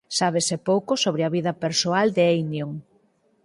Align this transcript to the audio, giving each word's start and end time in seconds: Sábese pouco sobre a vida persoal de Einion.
Sábese 0.19 0.55
pouco 0.69 0.91
sobre 1.03 1.21
a 1.23 1.33
vida 1.35 1.51
persoal 1.63 2.07
de 2.15 2.23
Einion. 2.35 2.71